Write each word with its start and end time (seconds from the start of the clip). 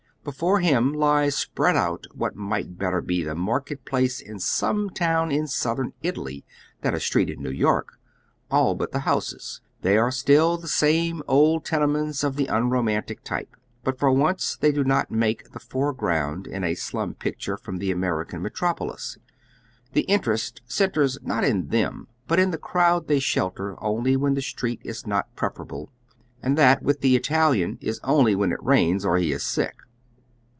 Before 0.23 0.59
him 0.59 0.93
lies 0.93 1.35
spread 1.35 1.75
out 1.75 2.05
what 2.13 2.35
might 2.35 2.77
better 2.77 3.01
be 3.01 3.23
the 3.23 3.33
market 3.33 3.85
place 3.85 4.21
in 4.21 4.37
some 4.37 4.91
town 4.91 5.31
in 5.31 5.47
Southern 5.47 5.93
Italy 6.03 6.45
than 6.81 6.93
a 6.93 6.99
street 6.99 7.27
in 7.27 7.41
New 7.41 7.49
York— 7.49 7.97
all 8.51 8.75
but 8.75 8.91
the 8.91 8.99
_.v.v 8.99 9.01
^y. 9.01 9.01
THE 9.01 9.09
BEND. 9.09 9.13
57 9.15 9.15
houses; 9.39 9.61
they 9.81 9.97
are 9.97 10.11
still 10.11 10.57
the 10.57 10.67
same 10.67 11.23
old 11.27 11.65
tenements 11.65 12.23
of 12.23 12.35
the 12.35 12.49
un 12.49 12.69
romantic 12.69 13.23
type. 13.23 13.55
But 13.83 13.97
for 13.97 14.09
ouee 14.11 14.59
they 14.59 14.71
do 14.71 14.83
not 14.83 15.09
make 15.09 15.53
the 15.53 15.59
fore 15.59 15.91
ground 15.91 16.45
in 16.45 16.63
a 16.63 16.75
slum 16.75 17.15
picture 17.15 17.57
from 17.57 17.77
the 17.79 17.89
American 17.89 18.43
metropolis. 18.43 19.17
The 19.93 20.01
interest 20.01 20.61
centres 20.67 21.17
not 21.23 21.43
in 21.43 21.69
them, 21.69 22.07
but 22.27 22.39
in 22.39 22.51
the 22.51 22.59
crowd 22.59 23.07
they 23.07 23.17
ehelter 23.19 23.75
only 23.81 24.15
when 24.15 24.35
the 24.35 24.43
street 24.43 24.81
is 24.85 25.07
not 25.07 25.35
preferable, 25.35 25.91
and 26.43 26.55
that 26.59 26.83
with 26.83 27.01
the 27.01 27.15
Italiaa 27.19 27.79
is 27.81 27.99
only 28.03 28.35
when 28.35 28.51
it 28.51 28.61
rains 28.63 29.03
or 29.03 29.17
he 29.17 29.31
is 29.31 29.41
sick. 29.43 29.77